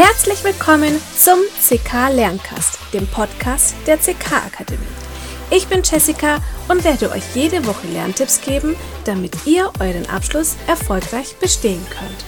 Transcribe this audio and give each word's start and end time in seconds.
Herzlich 0.00 0.44
willkommen 0.44 1.00
zum 1.16 1.40
CK 1.60 2.14
Lerncast, 2.14 2.78
dem 2.92 3.04
Podcast 3.08 3.74
der 3.84 3.98
CK 3.98 4.32
Akademie. 4.46 4.86
Ich 5.50 5.66
bin 5.66 5.82
Jessica 5.82 6.38
und 6.68 6.84
werde 6.84 7.10
euch 7.10 7.34
jede 7.34 7.66
Woche 7.66 7.88
Lerntipps 7.88 8.40
geben, 8.40 8.76
damit 9.04 9.44
ihr 9.44 9.72
euren 9.80 10.08
Abschluss 10.08 10.54
erfolgreich 10.68 11.34
bestehen 11.40 11.84
könnt. 11.90 12.24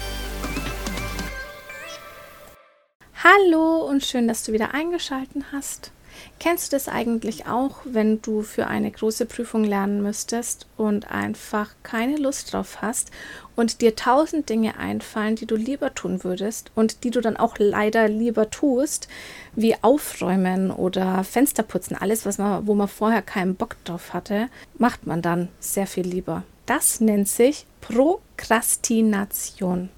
Hallo 3.23 3.87
und 3.89 4.05
schön, 4.05 4.27
dass 4.27 4.43
du 4.43 4.53
wieder 4.53 4.75
eingeschaltet 4.75 5.45
hast. 5.53 5.93
Kennst 6.39 6.73
du 6.73 6.77
das 6.77 6.89
eigentlich 6.89 7.47
auch, 7.47 7.79
wenn 7.85 8.23
du 8.23 8.43
für 8.43 8.67
eine 8.67 8.91
große 8.91 9.27
Prüfung 9.27 9.65
lernen 9.65 10.03
müsstest 10.03 10.67
und 10.77 11.11
einfach 11.11 11.71
keine 11.83 12.17
Lust 12.17 12.53
drauf 12.53 12.81
hast 12.81 13.11
und 13.57 13.83
dir 13.83 13.95
tausend 13.95 14.49
Dinge 14.49 14.79
einfallen, 14.79 15.37
die 15.37 15.47
du 15.47 15.57
lieber 15.57 15.95
tun 15.95 16.25
würdest 16.25 16.71
und 16.75 17.05
die 17.05 17.11
du 17.11 17.21
dann 17.21 17.37
auch 17.37 17.57
leider 17.59 18.09
lieber 18.09 18.49
tust, 18.49 19.09
wie 19.55 19.77
aufräumen 19.83 20.71
oder 20.71 21.25
Fenster 21.25 21.63
putzen, 21.63 21.95
alles, 21.95 22.25
was 22.25 22.39
man, 22.39 22.67
wo 22.67 22.75
man 22.75 22.89
vorher 22.89 23.23
keinen 23.23 23.55
Bock 23.55 23.77
drauf 23.85 24.15
hatte, 24.15 24.49
macht 24.79 25.07
man 25.07 25.21
dann 25.21 25.49
sehr 25.61 25.87
viel 25.87 26.07
lieber. 26.07 26.45
Das 26.65 27.01
nennt 27.01 27.29
sich 27.29 27.67
Prokrastination. 27.81 29.91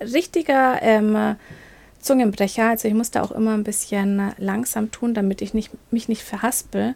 Richtiger 0.00 0.80
ähm, 0.82 1.36
Zungenbrecher. 2.00 2.68
Also 2.68 2.88
ich 2.88 2.94
musste 2.94 3.22
auch 3.22 3.30
immer 3.30 3.54
ein 3.54 3.64
bisschen 3.64 4.32
langsam 4.38 4.90
tun, 4.90 5.14
damit 5.14 5.42
ich 5.42 5.54
nicht, 5.54 5.70
mich 5.90 6.08
nicht 6.08 6.22
verhaspel. 6.22 6.94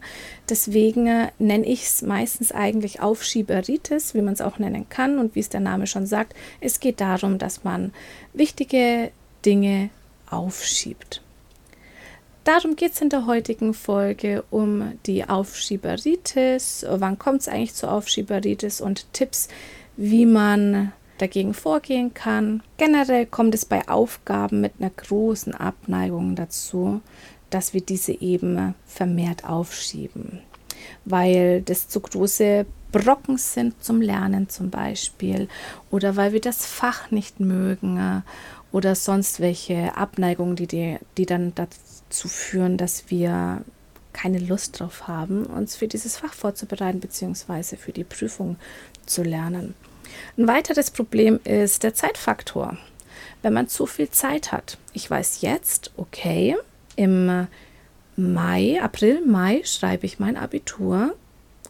Deswegen 0.49 1.29
nenne 1.39 1.65
ich 1.65 1.83
es 1.83 2.01
meistens 2.01 2.51
eigentlich 2.51 3.01
Aufschieberitis, 3.01 4.13
wie 4.13 4.21
man 4.21 4.33
es 4.33 4.41
auch 4.41 4.59
nennen 4.59 4.87
kann. 4.89 5.19
Und 5.19 5.35
wie 5.35 5.39
es 5.39 5.49
der 5.49 5.59
Name 5.59 5.87
schon 5.87 6.05
sagt, 6.05 6.33
es 6.61 6.79
geht 6.79 7.01
darum, 7.01 7.37
dass 7.37 7.63
man 7.63 7.93
wichtige 8.33 9.11
Dinge 9.45 9.89
aufschiebt. 10.29 11.21
Darum 12.43 12.75
geht 12.75 12.93
es 12.93 13.01
in 13.01 13.09
der 13.09 13.25
heutigen 13.25 13.73
Folge 13.73 14.43
um 14.51 14.99
die 15.07 15.27
Aufschieberitis. 15.27 16.85
Wann 16.87 17.17
kommt 17.17 17.41
es 17.41 17.47
eigentlich 17.47 17.73
zur 17.73 17.91
Aufschieberitis 17.91 18.81
und 18.81 19.11
Tipps, 19.13 19.47
wie 19.97 20.27
man 20.27 20.93
dagegen 21.17 21.53
vorgehen 21.53 22.13
kann. 22.13 22.61
Generell 22.77 23.25
kommt 23.25 23.55
es 23.55 23.65
bei 23.65 23.87
Aufgaben 23.87 24.61
mit 24.61 24.73
einer 24.79 24.89
großen 24.89 25.53
Abneigung 25.53 26.35
dazu, 26.35 27.01
dass 27.49 27.73
wir 27.73 27.81
diese 27.81 28.13
eben 28.13 28.75
vermehrt 28.85 29.45
aufschieben, 29.45 30.41
weil 31.05 31.61
das 31.61 31.87
zu 31.87 31.99
große 31.99 32.65
Brocken 32.91 33.37
sind 33.37 33.83
zum 33.83 34.01
Lernen 34.01 34.49
zum 34.49 34.69
Beispiel 34.69 35.47
oder 35.91 36.15
weil 36.15 36.33
wir 36.33 36.41
das 36.41 36.65
Fach 36.65 37.11
nicht 37.11 37.39
mögen 37.39 38.23
oder 38.71 38.95
sonst 38.95 39.39
welche 39.39 39.95
Abneigungen, 39.97 40.55
die, 40.55 40.67
die, 40.67 40.97
die 41.17 41.25
dann 41.25 41.53
dazu 41.55 42.27
führen, 42.27 42.77
dass 42.77 43.09
wir 43.09 43.61
keine 44.13 44.39
Lust 44.39 44.79
drauf 44.79 45.09
haben, 45.09 45.45
uns 45.45 45.75
für 45.75 45.89
dieses 45.89 46.17
Fach 46.17 46.33
vorzubereiten 46.33 47.01
bzw. 47.01 47.75
für 47.75 47.91
die 47.91 48.05
Prüfung 48.05 48.55
zu 49.05 49.23
lernen. 49.23 49.75
Ein 50.37 50.47
weiteres 50.47 50.91
Problem 50.91 51.39
ist 51.43 51.83
der 51.83 51.93
Zeitfaktor. 51.93 52.77
Wenn 53.41 53.53
man 53.53 53.67
zu 53.67 53.85
viel 53.85 54.09
Zeit 54.09 54.51
hat. 54.51 54.77
Ich 54.93 55.09
weiß 55.09 55.41
jetzt, 55.41 55.91
okay, 55.97 56.55
im 56.95 57.47
Mai, 58.15 58.81
April, 58.81 59.21
Mai 59.25 59.61
schreibe 59.65 60.05
ich 60.05 60.19
mein 60.19 60.37
Abitur. 60.37 61.13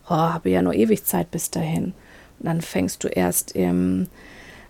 Oh, 0.08 0.16
habe 0.16 0.50
ja 0.50 0.62
nur 0.62 0.74
ewig 0.74 1.04
Zeit 1.06 1.32
bis 1.32 1.50
dahin. 1.52 1.94
Und 2.40 2.46
dann 2.46 2.62
fängst 2.62 3.04
du 3.04 3.08
erst 3.08 3.54
im 3.54 4.08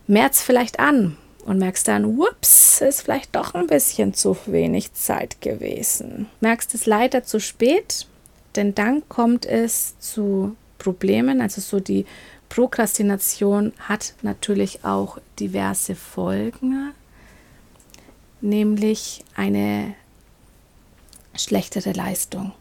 März 0.07 0.41
vielleicht 0.41 0.79
an 0.79 1.17
und 1.45 1.59
merkst 1.59 1.87
dann, 1.87 2.17
whoops, 2.17 2.81
ist 2.81 3.01
vielleicht 3.01 3.35
doch 3.35 3.53
ein 3.53 3.67
bisschen 3.67 4.13
zu 4.13 4.37
wenig 4.45 4.93
Zeit 4.93 5.41
gewesen. 5.41 6.27
Merkst 6.41 6.73
es 6.73 6.85
leider 6.85 7.23
zu 7.23 7.39
spät, 7.39 8.07
denn 8.55 8.73
dann 8.73 9.07
kommt 9.09 9.45
es 9.45 9.99
zu 9.99 10.55
Problemen, 10.77 11.41
also 11.41 11.61
so 11.61 11.79
die 11.79 12.05
Prokrastination 12.49 13.73
hat 13.79 14.13
natürlich 14.21 14.85
auch 14.85 15.17
diverse 15.39 15.95
Folgen, 15.95 16.93
nämlich 18.41 19.23
eine 19.35 19.95
schlechtere 21.35 21.91
Leistung. 21.91 22.53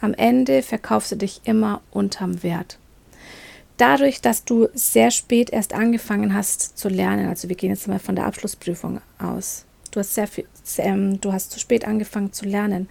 Am 0.00 0.14
Ende 0.14 0.62
verkaufst 0.62 1.12
du 1.12 1.16
dich 1.16 1.42
immer 1.44 1.80
unterm 1.92 2.42
Wert. 2.42 2.78
Dadurch, 3.76 4.20
dass 4.20 4.44
du 4.44 4.68
sehr 4.74 5.10
spät 5.10 5.50
erst 5.50 5.72
angefangen 5.72 6.34
hast 6.34 6.76
zu 6.78 6.88
lernen, 6.88 7.28
also 7.28 7.48
wir 7.48 7.56
gehen 7.56 7.70
jetzt 7.70 7.88
mal 7.88 7.98
von 7.98 8.16
der 8.16 8.26
Abschlussprüfung 8.26 9.00
aus, 9.18 9.64
du 9.90 10.00
hast 10.00 10.14
sehr 10.14 10.26
viel, 10.26 10.46
ähm, 10.78 11.20
du 11.20 11.32
hast 11.32 11.52
zu 11.52 11.60
spät 11.60 11.86
angefangen 11.86 12.32
zu 12.32 12.44
lernen, 12.44 12.88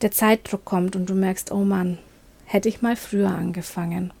der 0.00 0.10
Zeitdruck 0.10 0.64
kommt 0.64 0.96
und 0.96 1.08
du 1.08 1.14
merkst, 1.14 1.52
oh 1.52 1.64
Mann, 1.64 1.98
hätte 2.44 2.68
ich 2.68 2.82
mal 2.82 2.96
früher 2.96 3.30
angefangen. 3.30 4.12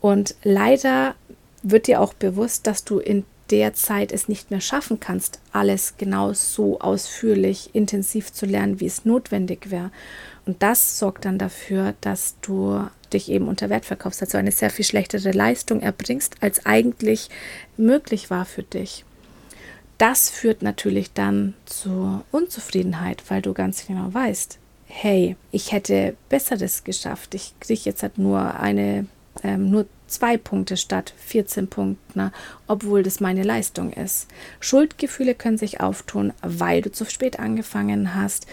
Und 0.00 0.34
leider 0.42 1.14
wird 1.62 1.86
dir 1.86 2.00
auch 2.00 2.14
bewusst, 2.14 2.66
dass 2.66 2.84
du 2.84 2.98
in 2.98 3.24
der 3.50 3.74
Zeit 3.74 4.12
es 4.12 4.28
nicht 4.28 4.50
mehr 4.50 4.60
schaffen 4.60 5.00
kannst, 5.00 5.40
alles 5.52 5.94
genau 5.98 6.32
so 6.32 6.80
ausführlich, 6.80 7.70
intensiv 7.72 8.32
zu 8.32 8.46
lernen, 8.46 8.80
wie 8.80 8.86
es 8.86 9.04
notwendig 9.04 9.70
wäre. 9.70 9.90
Und 10.46 10.62
das 10.62 10.98
sorgt 10.98 11.24
dann 11.24 11.38
dafür, 11.38 11.94
dass 12.00 12.36
du 12.42 12.86
dich 13.12 13.28
eben 13.28 13.48
unter 13.48 13.68
Wert 13.68 13.84
verkaufst, 13.84 14.22
also 14.22 14.38
eine 14.38 14.52
sehr 14.52 14.70
viel 14.70 14.84
schlechtere 14.84 15.32
Leistung 15.32 15.80
erbringst, 15.80 16.36
als 16.40 16.64
eigentlich 16.64 17.28
möglich 17.76 18.30
war 18.30 18.44
für 18.44 18.62
dich. 18.62 19.04
Das 19.98 20.30
führt 20.30 20.62
natürlich 20.62 21.12
dann 21.12 21.54
zur 21.66 22.24
Unzufriedenheit, 22.30 23.22
weil 23.28 23.42
du 23.42 23.52
ganz 23.52 23.86
genau 23.86 24.14
weißt, 24.14 24.58
hey, 24.86 25.36
ich 25.50 25.72
hätte 25.72 26.16
Besseres 26.28 26.84
geschafft. 26.84 27.34
Ich 27.34 27.52
kriege 27.60 27.82
jetzt 27.84 28.02
halt 28.02 28.16
nur 28.16 28.58
eine 28.58 29.06
ähm, 29.42 29.70
nur 29.70 29.86
zwei 30.06 30.36
Punkte 30.36 30.76
statt 30.76 31.14
14 31.18 31.68
Punkten, 31.68 32.18
ne, 32.18 32.32
obwohl 32.66 33.02
das 33.02 33.20
meine 33.20 33.42
Leistung 33.42 33.92
ist. 33.92 34.28
Schuldgefühle 34.58 35.34
können 35.34 35.58
sich 35.58 35.80
auftun, 35.80 36.32
weil 36.42 36.82
du 36.82 36.90
zu 36.90 37.04
spät 37.04 37.38
angefangen 37.38 38.14
hast. 38.14 38.46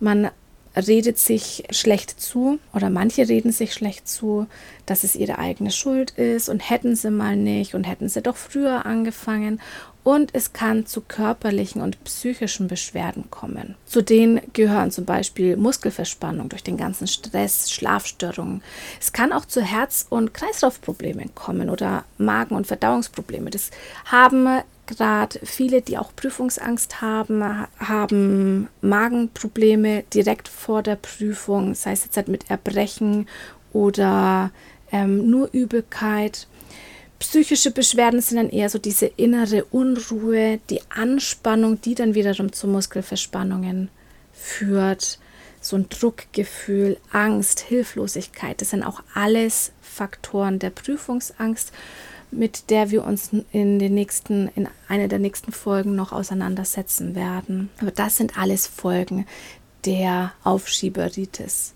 Man 0.00 0.30
redet 0.76 1.18
sich 1.18 1.64
schlecht 1.70 2.20
zu 2.20 2.58
oder 2.72 2.90
manche 2.90 3.28
reden 3.28 3.52
sich 3.52 3.74
schlecht 3.74 4.08
zu, 4.08 4.46
dass 4.86 5.04
es 5.04 5.16
ihre 5.16 5.38
eigene 5.38 5.70
Schuld 5.70 6.12
ist 6.12 6.48
und 6.48 6.70
hätten 6.70 6.96
sie 6.96 7.10
mal 7.10 7.36
nicht 7.36 7.74
und 7.74 7.84
hätten 7.84 8.08
sie 8.08 8.22
doch 8.22 8.36
früher 8.36 8.86
angefangen 8.86 9.60
und 10.02 10.34
es 10.34 10.52
kann 10.52 10.86
zu 10.86 11.02
körperlichen 11.02 11.82
und 11.82 12.02
psychischen 12.04 12.68
Beschwerden 12.68 13.30
kommen. 13.30 13.74
Zu 13.84 14.02
denen 14.02 14.40
gehören 14.52 14.90
zum 14.90 15.04
Beispiel 15.04 15.56
Muskelverspannung 15.56 16.48
durch 16.48 16.62
den 16.62 16.76
ganzen 16.76 17.06
Stress, 17.06 17.70
Schlafstörungen. 17.70 18.62
Es 18.98 19.12
kann 19.12 19.32
auch 19.32 19.44
zu 19.44 19.60
Herz- 19.60 20.06
und 20.08 20.32
Kreislaufproblemen 20.32 21.34
kommen 21.34 21.68
oder 21.68 22.04
Magen- 22.16 22.56
und 22.56 22.66
Verdauungsprobleme. 22.66 23.50
Das 23.50 23.70
haben 24.06 24.62
gerade 24.90 25.38
viele, 25.44 25.82
die 25.82 25.96
auch 25.98 26.14
Prüfungsangst 26.14 27.00
haben, 27.00 27.42
haben 27.78 28.68
Magenprobleme 28.80 30.02
direkt 30.12 30.48
vor 30.48 30.82
der 30.82 30.96
Prüfung, 30.96 31.74
sei 31.74 31.92
es 31.92 32.04
jetzt 32.04 32.16
halt 32.16 32.28
mit 32.28 32.50
Erbrechen 32.50 33.28
oder 33.72 34.50
ähm, 34.90 35.30
nur 35.30 35.48
Übelkeit. 35.52 36.46
Psychische 37.20 37.70
Beschwerden 37.70 38.20
sind 38.20 38.38
dann 38.38 38.50
eher 38.50 38.70
so 38.70 38.78
diese 38.78 39.06
innere 39.06 39.64
Unruhe, 39.64 40.58
die 40.70 40.80
Anspannung, 40.90 41.80
die 41.80 41.94
dann 41.94 42.14
wiederum 42.14 42.52
zu 42.52 42.66
Muskelverspannungen 42.66 43.90
führt. 44.32 45.18
So 45.60 45.76
ein 45.76 45.88
Druckgefühl, 45.90 46.96
Angst, 47.12 47.60
Hilflosigkeit, 47.60 48.60
das 48.60 48.70
sind 48.70 48.82
auch 48.82 49.02
alles 49.14 49.72
Faktoren 49.82 50.58
der 50.58 50.70
Prüfungsangst 50.70 51.72
mit 52.30 52.70
der 52.70 52.90
wir 52.90 53.04
uns 53.04 53.30
in 53.52 53.78
den 53.78 53.94
nächsten, 53.94 54.48
in 54.54 54.68
einer 54.88 55.08
der 55.08 55.18
nächsten 55.18 55.52
Folgen 55.52 55.94
noch 55.94 56.12
auseinandersetzen 56.12 57.14
werden. 57.14 57.70
Aber 57.80 57.90
das 57.90 58.16
sind 58.16 58.38
alles 58.38 58.66
Folgen 58.66 59.26
der 59.84 60.32
Aufschieberitis. 60.44 61.74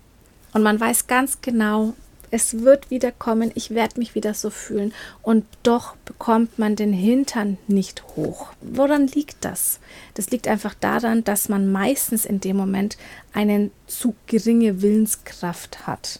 Und 0.53 0.63
man 0.63 0.79
weiß 0.79 1.07
ganz 1.07 1.41
genau, 1.41 1.93
es 2.31 2.61
wird 2.61 2.89
wieder 2.89 3.11
kommen, 3.11 3.51
ich 3.55 3.71
werde 3.71 3.99
mich 3.99 4.15
wieder 4.15 4.33
so 4.33 4.49
fühlen. 4.49 4.93
Und 5.21 5.45
doch 5.63 5.95
bekommt 6.05 6.59
man 6.59 6.75
den 6.75 6.93
Hintern 6.93 7.57
nicht 7.67 8.03
hoch. 8.15 8.47
Woran 8.61 9.07
liegt 9.07 9.43
das? 9.45 9.79
Das 10.15 10.29
liegt 10.31 10.47
einfach 10.47 10.73
daran, 10.73 11.23
dass 11.23 11.49
man 11.49 11.71
meistens 11.71 12.25
in 12.25 12.39
dem 12.39 12.57
Moment 12.57 12.97
eine 13.33 13.71
zu 13.87 14.15
geringe 14.27 14.81
Willenskraft 14.81 15.87
hat. 15.87 16.19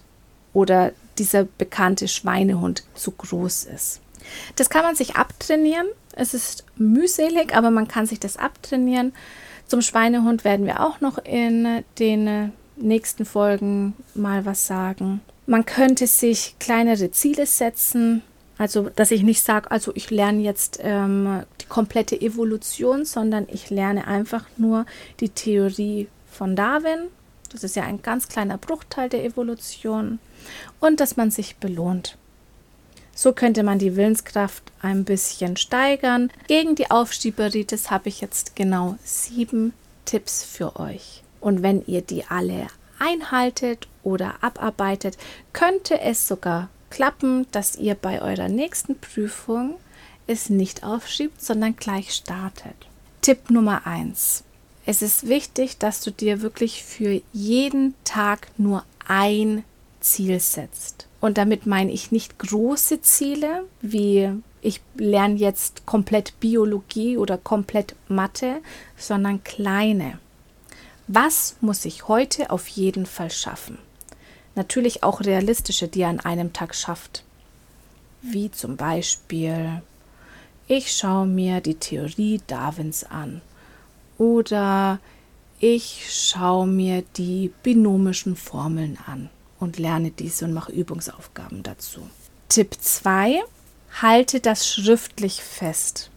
Oder 0.54 0.94
dieser 1.18 1.44
bekannte 1.44 2.08
Schweinehund 2.08 2.84
zu 2.94 3.12
groß 3.12 3.66
ist. 3.66 4.02
Das 4.56 4.70
kann 4.70 4.84
man 4.84 4.96
sich 4.96 5.16
abtrainieren. 5.16 5.88
Es 6.16 6.34
ist 6.34 6.66
mühselig, 6.78 7.56
aber 7.56 7.72
man 7.72 7.88
kann 7.88 8.06
sich 8.06 8.20
das 8.20 8.38
abtrainieren. 8.38 9.14
Zum 9.68 9.82
Schweinehund 9.82 10.44
werden 10.44 10.66
wir 10.66 10.82
auch 10.82 11.02
noch 11.02 11.18
in 11.18 11.84
den 12.00 12.52
nächsten 12.76 13.26
Folgen 13.26 13.94
mal 14.14 14.46
was 14.46 14.68
sagen. 14.68 15.22
Man 15.48 15.66
könnte 15.66 16.08
sich 16.08 16.56
kleinere 16.60 17.12
Ziele 17.12 17.46
setzen 17.46 18.22
Also, 18.58 18.90
dass 18.90 19.12
ich 19.12 19.24
nicht 19.24 19.44
sage, 19.44 19.70
also 19.70 19.92
ich 19.96 20.10
lerne 20.12 20.42
jetzt 20.42 20.80
ähm, 20.82 21.44
die 21.62 21.66
komplette 21.66 22.20
Evolution, 22.20 23.04
sondern 23.04 23.48
ich 23.52 23.70
lerne 23.70 24.08
einfach 24.08 24.46
nur 24.58 24.86
die 25.20 25.30
Theorie 25.30 26.08
von 26.32 26.56
Darwin. 26.56 27.10
Das 27.52 27.64
ist 27.64 27.76
ja 27.76 27.84
ein 27.84 28.02
ganz 28.02 28.28
kleiner 28.28 28.58
Bruchteil 28.58 29.10
der 29.10 29.26
Evolution. 29.26 30.20
Und 30.80 31.00
dass 31.00 31.18
man 31.18 31.32
sich 31.32 31.58
belohnt. 31.58 32.18
So 33.16 33.32
könnte 33.32 33.64
man 33.64 33.80
die 33.80 33.96
Willenskraft 33.96 34.62
ein 34.82 35.06
bisschen 35.06 35.58
steigern. 35.58 36.30
Gegen 36.48 36.76
die 36.76 36.92
Aufschieberitis 36.92 37.90
habe 37.90 38.10
ich 38.10 38.22
jetzt 38.22 38.56
genau 38.56 38.98
sieben 39.04 39.74
Tipps 40.04 40.44
für 40.44 40.78
euch. 40.80 41.24
Und 41.40 41.64
wenn 41.64 41.84
ihr 41.88 42.02
die 42.02 42.26
alle 42.26 42.68
einhaltet 43.00 43.88
oder 44.04 44.36
abarbeitet, 44.42 45.18
könnte 45.54 46.00
es 46.02 46.28
sogar 46.28 46.70
klappen, 46.90 47.48
dass 47.52 47.78
ihr 47.78 47.96
bei 47.96 48.22
eurer 48.22 48.50
nächsten 48.50 49.00
Prüfung 49.00 49.76
es 50.28 50.50
nicht 50.50 50.84
aufschiebt, 50.84 51.42
sondern 51.42 51.76
gleich 51.76 52.14
startet. 52.14 52.76
Tipp 53.22 53.50
Nummer 53.50 53.88
1. 53.88 54.44
Es 54.86 55.02
ist 55.02 55.28
wichtig, 55.28 55.78
dass 55.78 56.02
du 56.02 56.12
dir 56.12 56.42
wirklich 56.42 56.84
für 56.84 57.22
jeden 57.34 57.96
Tag 58.04 58.48
nur 58.58 58.84
ein 59.08 59.64
Ziel 60.06 60.40
setzt. 60.40 61.08
Und 61.20 61.38
damit 61.38 61.66
meine 61.66 61.92
ich 61.92 62.12
nicht 62.12 62.38
große 62.38 63.02
Ziele, 63.02 63.66
wie 63.82 64.30
ich 64.62 64.82
lerne 64.96 65.36
jetzt 65.36 65.86
komplett 65.86 66.40
Biologie 66.40 67.18
oder 67.18 67.38
komplett 67.38 67.96
Mathe, 68.08 68.62
sondern 68.96 69.44
kleine. 69.44 70.20
Was 71.08 71.58
muss 71.62 71.86
ich 71.86 72.08
heute 72.08 72.52
auf 72.52 72.68
jeden 72.68 73.06
Fall 73.06 73.32
schaffen? 73.32 73.78
Natürlich 74.56 75.04
auch 75.04 75.22
realistische, 75.22 75.88
die 75.88 76.00
ihr 76.00 76.08
an 76.08 76.20
einem 76.20 76.54
Tag 76.54 76.76
schafft. 76.76 77.24
Wie 78.22 78.50
zum 78.50 78.78
Beispiel, 78.78 79.82
ich 80.68 80.92
schaue 80.92 81.28
mir 81.28 81.60
die 81.62 81.76
Theorie 81.76 82.42
Darwins 82.48 83.04
an. 83.04 83.42
Oder 84.18 85.00
ich 85.60 86.06
schaue 86.10 86.68
mir 86.68 87.04
die 87.18 87.52
binomischen 87.64 88.36
Formeln 88.36 88.98
an 89.06 89.30
und 89.66 89.80
lerne 89.80 90.12
diese 90.12 90.46
und 90.46 90.54
mache 90.54 90.72
Übungsaufgaben 90.72 91.64
dazu. 91.64 92.08
Tipp 92.48 92.76
2. 92.80 93.42
Halte 94.02 94.40
das 94.40 94.68
schriftlich 94.68 95.42
fest. 95.42 96.12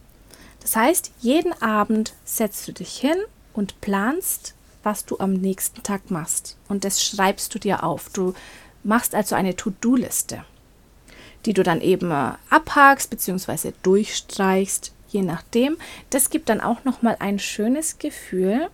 Das 0.61 0.75
heißt, 0.75 1.11
jeden 1.19 1.59
Abend 1.61 2.13
setzt 2.25 2.67
du 2.67 2.73
dich 2.73 2.95
hin 2.95 3.17
und 3.53 3.81
planst, 3.81 4.53
was 4.83 5.05
du 5.05 5.17
am 5.19 5.33
nächsten 5.33 5.81
Tag 5.83 6.11
machst. 6.11 6.57
Und 6.67 6.85
das 6.85 7.03
schreibst 7.03 7.53
du 7.55 7.59
dir 7.59 7.83
auf. 7.83 8.09
Du 8.09 8.33
machst 8.83 9.15
also 9.15 9.35
eine 9.35 9.55
To-Do-Liste, 9.55 10.45
die 11.45 11.53
du 11.53 11.63
dann 11.63 11.81
eben 11.81 12.11
äh, 12.11 12.33
abhakst 12.49 13.09
bzw. 13.09 13.73
durchstreichst, 13.81 14.93
je 15.09 15.23
nachdem. 15.23 15.77
Das 16.11 16.29
gibt 16.29 16.49
dann 16.49 16.61
auch 16.61 16.83
nochmal 16.83 17.17
ein 17.19 17.39
schönes 17.39 17.97
Gefühl 17.97 18.69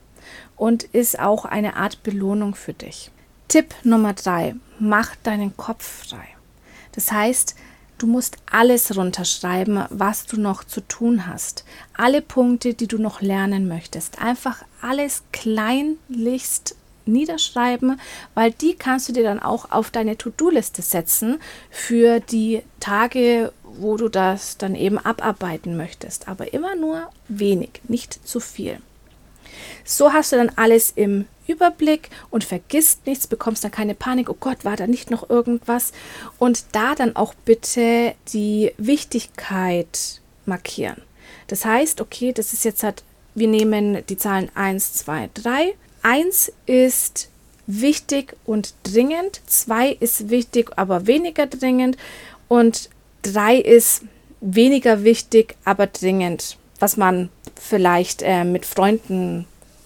und 0.57 0.83
ist 0.83 1.19
auch 1.19 1.45
eine 1.45 1.77
Art 1.77 2.03
Belohnung 2.03 2.55
für 2.55 2.73
dich. 2.73 3.11
Tipp 3.47 3.75
Nummer 3.83 4.13
drei: 4.13 4.55
Mach 4.79 5.15
deinen 5.17 5.55
Kopf 5.57 6.07
frei. 6.07 6.27
Das 6.93 7.11
heißt, 7.11 7.55
Du 7.97 8.07
musst 8.07 8.35
alles 8.51 8.97
runterschreiben, 8.97 9.85
was 9.89 10.25
du 10.25 10.37
noch 10.37 10.65
zu 10.65 10.81
tun 10.81 11.27
hast. 11.27 11.63
Alle 11.95 12.21
Punkte, 12.21 12.73
die 12.73 12.87
du 12.87 12.97
noch 12.97 13.21
lernen 13.21 13.69
möchtest. 13.69 14.21
Einfach 14.21 14.65
alles 14.81 15.23
kleinlichst 15.31 16.75
niederschreiben, 17.05 17.99
weil 18.33 18.51
die 18.51 18.73
kannst 18.73 19.07
du 19.07 19.13
dir 19.13 19.23
dann 19.23 19.39
auch 19.39 19.71
auf 19.71 19.91
deine 19.91 20.17
To-Do-Liste 20.17 20.81
setzen 20.81 21.39
für 21.69 22.19
die 22.19 22.63
Tage, 22.81 23.53
wo 23.63 23.95
du 23.95 24.09
das 24.09 24.57
dann 24.57 24.75
eben 24.75 24.97
abarbeiten 24.97 25.77
möchtest. 25.77 26.27
Aber 26.27 26.53
immer 26.53 26.75
nur 26.75 27.09
wenig, 27.29 27.81
nicht 27.87 28.27
zu 28.27 28.41
viel. 28.41 28.79
So 29.83 30.13
hast 30.13 30.31
du 30.31 30.37
dann 30.37 30.51
alles 30.55 30.91
im 30.95 31.25
Überblick 31.47 32.09
und 32.31 32.43
vergisst 32.43 33.05
nichts, 33.05 33.27
bekommst 33.27 33.63
dann 33.63 33.71
keine 33.71 33.95
Panik, 33.95 34.29
oh 34.29 34.37
Gott, 34.39 34.65
war 34.65 34.75
da 34.75 34.87
nicht 34.87 35.11
noch 35.11 35.29
irgendwas? 35.29 35.91
Und 36.39 36.65
da 36.71 36.95
dann 36.95 37.15
auch 37.15 37.33
bitte 37.33 38.15
die 38.33 38.71
Wichtigkeit 38.77 40.21
markieren. 40.45 41.01
Das 41.47 41.65
heißt, 41.65 42.01
okay, 42.01 42.33
das 42.33 42.53
ist 42.53 42.65
jetzt 42.65 42.83
halt, 42.83 43.03
wir 43.35 43.47
nehmen 43.47 44.03
die 44.07 44.17
Zahlen 44.17 44.49
1, 44.55 44.93
2, 44.93 45.29
3. 45.33 45.75
1 46.01 46.51
ist 46.65 47.29
wichtig 47.67 48.35
und 48.45 48.73
dringend, 48.83 49.41
2 49.47 49.89
ist 49.89 50.29
wichtig, 50.29 50.71
aber 50.77 51.07
weniger 51.07 51.47
dringend 51.47 51.97
und 52.47 52.89
3 53.23 53.57
ist 53.57 54.03
weniger 54.41 55.03
wichtig, 55.03 55.55
aber 55.65 55.87
dringend, 55.87 56.57
was 56.79 56.97
man 56.97 57.29
vielleicht 57.59 58.21
äh, 58.21 58.43
mit 58.43 58.65
Freunden 58.65 59.45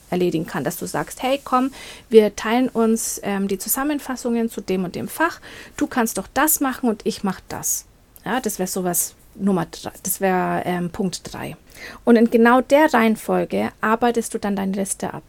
erledigen 0.09 0.47
kann, 0.47 0.63
dass 0.63 0.77
du 0.77 0.85
sagst, 0.85 1.21
hey, 1.21 1.39
komm, 1.43 1.71
wir 2.09 2.35
teilen 2.35 2.69
uns 2.69 3.19
ähm, 3.23 3.47
die 3.47 3.59
Zusammenfassungen 3.59 4.49
zu 4.49 4.61
dem 4.61 4.83
und 4.83 4.95
dem 4.95 5.07
Fach. 5.07 5.39
Du 5.77 5.87
kannst 5.87 6.17
doch 6.17 6.27
das 6.33 6.59
machen 6.59 6.89
und 6.89 7.05
ich 7.05 7.23
mache 7.23 7.43
das. 7.47 7.85
Ja, 8.25 8.39
das 8.39 8.59
wäre 8.59 8.67
sowas 8.67 9.15
Nummer 9.35 9.65
drei, 9.65 9.91
das 10.03 10.19
wäre 10.19 10.63
ähm, 10.65 10.89
Punkt 10.89 11.21
3. 11.31 11.55
Und 12.03 12.17
in 12.17 12.29
genau 12.29 12.61
der 12.61 12.93
Reihenfolge 12.93 13.71
arbeitest 13.79 14.33
du 14.33 14.37
dann 14.37 14.55
deine 14.55 14.73
Liste 14.73 15.13
ab. 15.13 15.23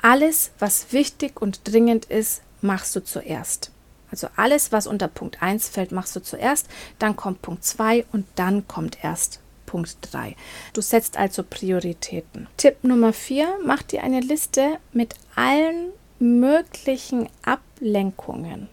Alles, 0.00 0.52
was 0.58 0.92
wichtig 0.92 1.42
und 1.42 1.60
dringend 1.64 2.04
ist, 2.04 2.42
machst 2.60 2.94
du 2.94 3.02
zuerst. 3.02 3.72
Also 4.10 4.28
alles, 4.36 4.72
was 4.72 4.86
unter 4.86 5.08
Punkt 5.08 5.42
1 5.42 5.68
fällt, 5.68 5.92
machst 5.92 6.14
du 6.14 6.20
zuerst, 6.20 6.66
dann 6.98 7.16
kommt 7.16 7.42
Punkt 7.42 7.64
2 7.64 8.06
und 8.12 8.26
dann 8.36 8.66
kommt 8.68 9.02
erst 9.02 9.40
Punkt 9.68 9.98
3. 10.00 10.34
Du 10.72 10.80
setzt 10.80 11.18
also 11.18 11.42
Prioritäten. 11.42 12.48
Tipp 12.56 12.82
Nummer 12.82 13.12
4, 13.12 13.58
mach 13.66 13.82
dir 13.82 14.02
eine 14.02 14.20
Liste 14.20 14.78
mit 14.94 15.14
allen 15.36 15.90
möglichen 16.18 17.28
Ablenkungen. 17.42 18.70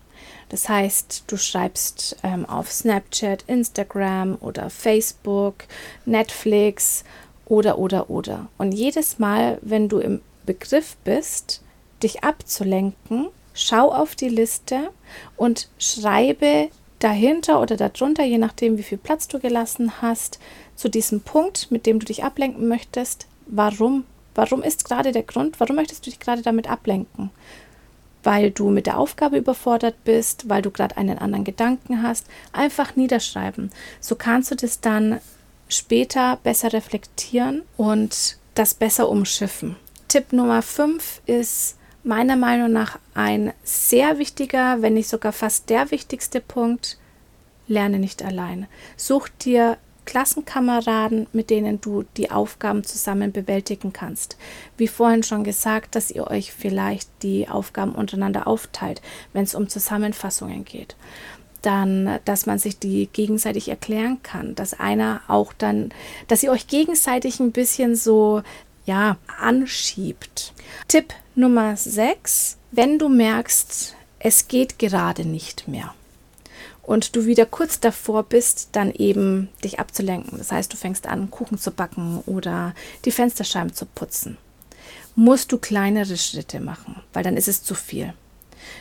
Das 0.47 0.69
heißt, 0.69 1.25
du 1.27 1.35
schreibst 1.35 2.15
ähm, 2.23 2.45
auf 2.45 2.71
Snapchat, 2.71 3.43
Instagram 3.47 4.37
oder 4.39 4.69
Facebook, 4.69 5.65
Netflix 6.05 7.03
oder 7.45 7.77
oder 7.77 8.09
oder. 8.09 8.47
Und 8.57 8.71
jedes 8.71 9.19
Mal, 9.19 9.57
wenn 9.61 9.89
du 9.89 9.99
im 9.99 10.21
Begriff 10.45 10.95
bist, 11.03 11.61
dich 12.01 12.23
abzulenken, 12.23 13.27
schau 13.53 13.91
auf 13.91 14.15
die 14.15 14.29
Liste 14.29 14.91
und 15.35 15.67
schreibe 15.77 16.69
dahinter 17.05 17.61
oder 17.61 17.77
darunter, 17.77 18.23
je 18.23 18.39
nachdem, 18.39 18.79
wie 18.79 18.83
viel 18.83 18.97
Platz 18.97 19.27
du 19.27 19.39
gelassen 19.39 20.01
hast, 20.01 20.39
zu 20.75 20.89
diesem 20.89 21.21
Punkt, 21.21 21.69
mit 21.69 21.85
dem 21.85 21.99
du 21.99 22.05
dich 22.07 22.23
ablenken 22.23 22.67
möchtest, 22.67 23.27
warum? 23.45 24.05
Warum 24.33 24.63
ist 24.63 24.85
gerade 24.85 25.11
der 25.11 25.21
Grund? 25.21 25.59
Warum 25.59 25.75
möchtest 25.75 26.05
du 26.05 26.09
dich 26.09 26.19
gerade 26.19 26.41
damit 26.41 26.67
ablenken? 26.67 27.29
Weil 28.23 28.49
du 28.49 28.71
mit 28.71 28.87
der 28.87 28.97
Aufgabe 28.97 29.37
überfordert 29.37 30.03
bist, 30.03 30.49
weil 30.49 30.63
du 30.63 30.71
gerade 30.71 30.97
einen 30.97 31.19
anderen 31.19 31.43
Gedanken 31.43 32.01
hast. 32.01 32.25
Einfach 32.51 32.95
niederschreiben. 32.95 33.71
So 33.99 34.15
kannst 34.15 34.49
du 34.49 34.55
das 34.55 34.81
dann 34.81 35.19
später 35.69 36.39
besser 36.41 36.73
reflektieren 36.73 37.61
und 37.77 38.37
das 38.55 38.73
besser 38.73 39.09
umschiffen. 39.09 39.75
Tipp 40.07 40.33
Nummer 40.33 40.63
5 40.63 41.21
ist 41.27 41.77
meiner 42.05 42.35
Meinung 42.35 42.71
nach 42.71 42.99
ein 43.13 43.51
sehr 43.63 44.19
wichtiger, 44.19 44.81
wenn 44.81 44.93
nicht 44.93 45.09
sogar 45.09 45.33
fast 45.33 45.69
der 45.69 45.91
wichtigste 45.91 46.39
Punkt. 46.39 46.97
Lerne 47.67 47.97
nicht 47.97 48.23
allein. 48.23 48.67
Such 48.95 49.27
dir 49.41 49.77
Klassenkameraden, 50.05 51.25
mit 51.33 51.49
denen 51.49 51.81
du 51.81 52.03
die 52.15 52.29
Aufgaben 52.29 52.83
zusammen 52.83 53.31
bewältigen 53.31 53.91
kannst. 53.91 54.37
Wie 54.77 54.87
vorhin 54.87 55.23
schon 55.23 55.43
gesagt, 55.43 55.95
dass 55.95 56.11
ihr 56.11 56.27
euch 56.27 56.53
vielleicht 56.53 57.09
die 57.23 57.49
Aufgaben 57.49 57.93
untereinander 57.93 58.47
aufteilt, 58.47 59.01
wenn 59.33 59.43
es 59.43 59.55
um 59.55 59.67
Zusammenfassungen 59.67 60.63
geht. 60.63 60.95
Dann, 61.63 62.19
dass 62.25 62.45
man 62.45 62.59
sich 62.59 62.77
die 62.77 63.09
gegenseitig 63.11 63.69
erklären 63.69 64.21
kann, 64.21 64.53
dass 64.53 64.79
einer 64.79 65.21
auch 65.27 65.53
dann, 65.53 65.91
dass 66.27 66.43
ihr 66.43 66.51
euch 66.51 66.67
gegenseitig 66.67 67.39
ein 67.39 67.51
bisschen 67.51 67.95
so, 67.95 68.43
ja, 68.85 69.17
anschiebt. 69.39 70.53
Tipp 70.87 71.15
Nummer 71.37 71.75
6, 71.75 72.55
wenn 72.71 72.97
du 72.97 73.09
merkst, 73.09 73.93
es 74.19 74.47
geht 74.47 74.79
gerade 74.79 75.25
nicht 75.25 75.67
mehr 75.67 75.93
und 76.81 77.17
du 77.17 77.25
wieder 77.25 77.45
kurz 77.45 77.81
davor 77.81 78.23
bist, 78.23 78.69
dann 78.71 78.93
eben 78.93 79.49
dich 79.61 79.77
abzulenken. 79.77 80.37
Das 80.37 80.53
heißt, 80.53 80.71
du 80.71 80.77
fängst 80.77 81.07
an, 81.07 81.29
Kuchen 81.29 81.57
zu 81.57 81.71
backen 81.71 82.23
oder 82.25 82.73
die 83.03 83.11
Fensterscheiben 83.11 83.73
zu 83.73 83.85
putzen. 83.85 84.37
Musst 85.17 85.51
du 85.51 85.57
kleinere 85.57 86.15
Schritte 86.15 86.61
machen, 86.61 87.01
weil 87.11 87.23
dann 87.23 87.35
ist 87.35 87.49
es 87.49 87.63
zu 87.63 87.75
viel. 87.75 88.13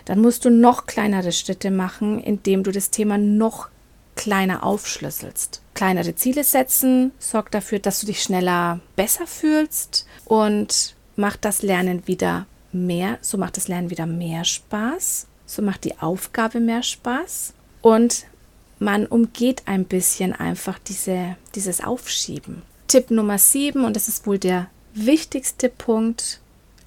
Dann 0.05 0.21
musst 0.21 0.45
du 0.45 0.51
noch 0.51 0.87
kleinere 0.87 1.33
Schritte 1.33 1.73
machen, 1.73 2.23
indem 2.23 2.63
du 2.63 2.71
das 2.71 2.91
Thema 2.91 3.19
noch 3.19 3.69
kleiner 4.15 4.63
aufschlüsselst. 4.63 5.61
Kleinere 5.75 6.15
Ziele 6.15 6.45
setzen 6.45 7.11
sorgt 7.19 7.53
dafür, 7.55 7.81
dass 7.81 7.99
du 7.99 8.07
dich 8.07 8.23
schneller 8.23 8.79
besser 8.95 9.27
fühlst 9.27 10.07
und 10.25 10.94
macht 11.17 11.45
das 11.45 11.63
Lernen 11.63 12.07
wieder 12.07 12.47
mehr, 12.73 13.19
so 13.21 13.39
macht 13.39 13.57
das 13.57 13.69
Lernen 13.69 13.91
wieder 13.91 14.07
mehr 14.07 14.45
Spaß, 14.45 15.27
so 15.47 15.63
macht 15.63 15.85
die 15.85 15.99
Aufgabe 15.99 16.61
mehr 16.61 16.83
Spaß 16.83 17.55
und 17.83 18.27
man 18.79 19.07
umgeht 19.07 19.63
ein 19.67 19.85
bisschen 19.85 20.33
einfach 20.33 20.79
diese, 20.79 21.37
dieses 21.55 21.83
Aufschieben. 21.83 22.63
Tipp 22.89 23.11
Nummer 23.11 23.39
7, 23.39 23.85
und 23.85 23.97
das 23.97 24.09
ist 24.09 24.27
wohl 24.27 24.39
der 24.39 24.69
wichtigste 24.95 25.69
Punkt, 25.69 26.41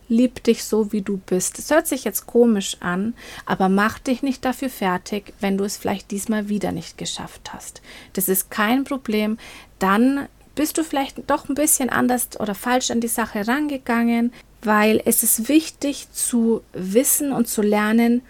lieb 0.10 0.44
dich 0.44 0.64
so, 0.64 0.92
wie 0.92 1.02
du 1.02 1.18
bist. 1.18 1.60
Es 1.60 1.70
hört 1.70 1.88
sich 1.88 2.04
jetzt 2.04 2.28
komisch 2.28 2.78
an, 2.80 3.14
aber 3.46 3.70
mach 3.70 4.00
dich 4.00 4.24
nicht 4.24 4.46
dafür 4.46 4.70
fertig, 4.70 5.34
wenn 5.40 5.58
du 5.58 5.64
es 5.64 5.78
vielleicht 5.78 6.12
diesmal 6.12 6.50
wieder 6.50 6.72
nicht 6.72 6.98
geschafft 6.98 7.54
hast. 7.54 7.82
Das 8.14 8.30
ist 8.30 8.50
kein 8.50 8.84
Problem. 8.84 9.38
Dann 9.80 10.28
bist 10.58 10.78
du 10.78 10.84
vielleicht 10.84 11.30
doch 11.30 11.48
ein 11.48 11.56
bisschen 11.56 11.90
anders 11.90 12.30
oder 12.40 12.56
falsch 12.56 12.90
an 12.90 13.00
die 13.00 13.08
Sache 13.08 13.48
rangegangen, 13.48 14.34
weil 14.64 15.02
es 15.06 15.22
ist 15.22 15.48
wichtig 15.48 16.12
zu 16.12 16.62
wissen 16.74 17.32
und 17.32 17.48
zu 17.48 17.62
lernen, 17.62 18.24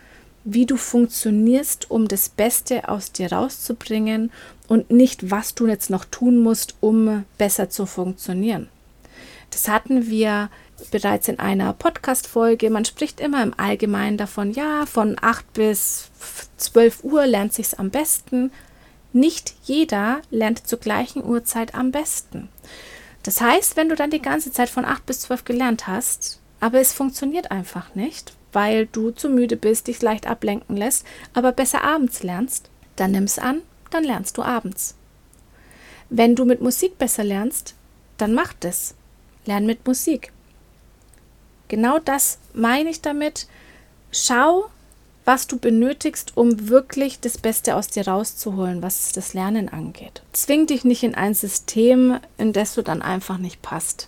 wie 0.43 0.65
du 0.65 0.75
funktionierst, 0.75 1.89
um 1.89 2.07
das 2.07 2.29
Beste 2.29 2.89
aus 2.89 3.13
dir 3.13 3.31
rauszubringen 3.31 4.31
und 4.67 4.91
nicht, 4.91 5.31
was 5.31 5.55
du 5.55 5.67
jetzt 5.67 5.89
noch 5.89 6.03
tun 6.03 6.39
musst, 6.39 6.75
um 6.81 7.23
besser 7.37 7.69
zu 7.69 7.85
funktionieren. 7.85 8.67
Das 9.49 9.69
hatten 9.69 10.07
wir 10.07 10.49
bereits 10.91 11.29
in 11.29 11.39
einer 11.39 11.71
Podcast-Folge. 11.71 12.69
Man 12.69 12.83
spricht 12.83 13.21
immer 13.21 13.41
im 13.41 13.53
Allgemeinen 13.57 14.17
davon, 14.17 14.51
ja, 14.51 14.85
von 14.85 15.15
8 15.19 15.53
bis 15.53 16.11
12 16.57 17.05
Uhr 17.05 17.25
lernt 17.25 17.53
sich's 17.53 17.73
am 17.73 17.89
besten. 17.89 18.51
Nicht 19.17 19.55
jeder 19.63 20.21
lernt 20.29 20.67
zur 20.67 20.77
gleichen 20.77 21.25
Uhrzeit 21.25 21.73
am 21.73 21.89
besten. 21.89 22.49
Das 23.23 23.41
heißt, 23.41 23.75
wenn 23.75 23.89
du 23.89 23.95
dann 23.95 24.11
die 24.11 24.21
ganze 24.21 24.51
Zeit 24.51 24.69
von 24.69 24.85
8 24.85 25.07
bis 25.07 25.21
12 25.21 25.43
gelernt 25.43 25.87
hast, 25.87 26.39
aber 26.59 26.79
es 26.79 26.93
funktioniert 26.93 27.49
einfach 27.49 27.95
nicht, 27.95 28.33
weil 28.53 28.85
du 28.85 29.09
zu 29.09 29.29
müde 29.29 29.57
bist, 29.57 29.87
dich 29.87 30.03
leicht 30.03 30.27
ablenken 30.27 30.77
lässt, 30.77 31.03
aber 31.33 31.51
besser 31.51 31.83
abends 31.83 32.21
lernst, 32.21 32.69
dann 32.95 33.09
nimm's 33.09 33.39
an, 33.39 33.63
dann 33.89 34.03
lernst 34.03 34.37
du 34.37 34.43
abends. 34.43 34.93
Wenn 36.11 36.35
du 36.35 36.45
mit 36.45 36.61
Musik 36.61 36.99
besser 36.99 37.23
lernst, 37.23 37.73
dann 38.17 38.35
mach 38.35 38.53
das. 38.53 38.93
Lern 39.47 39.65
mit 39.65 39.87
Musik. 39.87 40.31
Genau 41.69 41.97
das 41.97 42.37
meine 42.53 42.91
ich 42.91 43.01
damit. 43.01 43.47
Schau, 44.11 44.69
was 45.27 45.45
du 45.45 45.57
benötigst, 45.57 46.37
um 46.37 46.69
wirklich 46.69 47.19
das 47.19 47.37
Beste 47.37 47.75
aus 47.75 47.89
dir 47.89 48.07
rauszuholen, 48.07 48.81
was 48.81 49.11
das 49.11 49.33
Lernen 49.33 49.67
angeht. 49.67 50.21
Zwing 50.31 50.67
dich 50.67 50.85
nicht 50.85 51.03
in 51.03 51.15
ein 51.15 51.33
System, 51.33 52.21
in 52.37 52.53
das 52.53 52.75
du 52.75 52.81
dann 52.81 53.01
einfach 53.01 53.37
nicht 53.37 53.61
passt. 53.61 54.07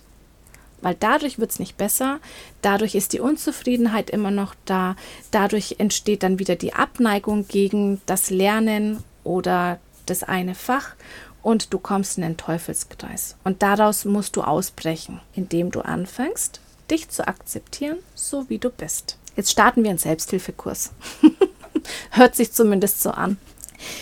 Weil 0.80 0.96
dadurch 0.98 1.38
wird 1.38 1.50
es 1.50 1.58
nicht 1.58 1.76
besser, 1.76 2.20
dadurch 2.62 2.94
ist 2.94 3.12
die 3.12 3.20
Unzufriedenheit 3.20 4.08
immer 4.08 4.30
noch 4.30 4.54
da, 4.64 4.96
dadurch 5.30 5.76
entsteht 5.76 6.22
dann 6.22 6.38
wieder 6.38 6.56
die 6.56 6.72
Abneigung 6.72 7.46
gegen 7.46 8.00
das 8.06 8.30
Lernen 8.30 9.04
oder 9.22 9.78
das 10.06 10.22
eine 10.22 10.54
Fach 10.54 10.94
und 11.42 11.74
du 11.74 11.78
kommst 11.78 12.16
in 12.16 12.22
den 12.22 12.38
Teufelskreis. 12.38 13.36
Und 13.44 13.62
daraus 13.62 14.06
musst 14.06 14.36
du 14.36 14.40
ausbrechen, 14.40 15.20
indem 15.34 15.70
du 15.70 15.82
anfängst, 15.82 16.62
dich 16.90 17.10
zu 17.10 17.28
akzeptieren, 17.28 17.98
so 18.14 18.48
wie 18.48 18.58
du 18.58 18.70
bist. 18.70 19.18
Jetzt 19.40 19.52
starten 19.52 19.82
wir 19.84 19.88
einen 19.90 19.98
Selbsthilfekurs. 19.98 20.90
Hört 22.10 22.36
sich 22.36 22.52
zumindest 22.52 23.02
so 23.02 23.10
an. 23.10 23.38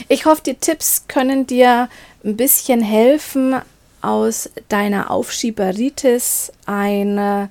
Ich 0.09 0.27
hoffe, 0.27 0.43
die 0.45 0.57
Tipps 0.57 1.05
können 1.07 1.47
dir 1.47 1.89
ein 2.25 2.37
bisschen 2.37 2.83
helfen, 2.83 3.55
aus 4.03 4.51
deiner 4.69 5.13
Aufschieberitis 5.13 6.53
eine 6.67 7.51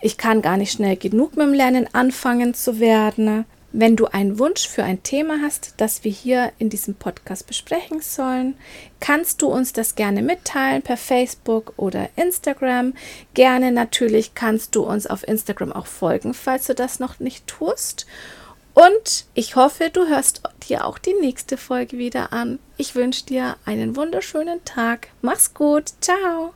ich 0.00 0.16
kann 0.16 0.42
gar 0.42 0.56
nicht 0.56 0.72
schnell 0.72 0.96
genug 0.96 1.36
mit 1.36 1.46
dem 1.46 1.54
Lernen 1.54 1.86
anfangen 1.92 2.54
zu 2.54 2.80
werden. 2.80 3.44
Wenn 3.72 3.94
du 3.94 4.06
einen 4.06 4.40
Wunsch 4.40 4.66
für 4.66 4.82
ein 4.82 5.02
Thema 5.04 5.40
hast, 5.42 5.74
das 5.76 6.02
wir 6.02 6.10
hier 6.10 6.52
in 6.58 6.70
diesem 6.70 6.96
Podcast 6.96 7.46
besprechen 7.46 8.00
sollen, 8.00 8.54
kannst 8.98 9.42
du 9.42 9.46
uns 9.46 9.72
das 9.72 9.94
gerne 9.94 10.22
mitteilen 10.22 10.82
per 10.82 10.96
Facebook 10.96 11.74
oder 11.76 12.08
Instagram. 12.16 12.94
Gerne 13.34 13.70
natürlich 13.70 14.34
kannst 14.34 14.74
du 14.74 14.82
uns 14.82 15.06
auf 15.06 15.26
Instagram 15.26 15.72
auch 15.72 15.86
folgen, 15.86 16.34
falls 16.34 16.66
du 16.66 16.74
das 16.74 16.98
noch 16.98 17.20
nicht 17.20 17.46
tust. 17.46 18.06
Und 18.74 19.26
ich 19.34 19.56
hoffe, 19.56 19.90
du 19.92 20.08
hörst 20.08 20.42
dir 20.68 20.84
auch 20.84 20.98
die 20.98 21.14
nächste 21.20 21.56
Folge 21.56 21.98
wieder 21.98 22.32
an. 22.32 22.58
Ich 22.76 22.94
wünsche 22.94 23.26
dir 23.26 23.56
einen 23.66 23.94
wunderschönen 23.94 24.64
Tag. 24.64 25.08
Mach's 25.22 25.54
gut. 25.54 25.92
Ciao. 26.00 26.48